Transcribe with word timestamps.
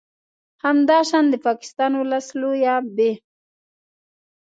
همداشان 0.65 1.25
د 1.29 1.33
پاکستان 1.45 1.91
ولس 2.01 2.27
لویه 2.41 2.75
ب 2.95 2.97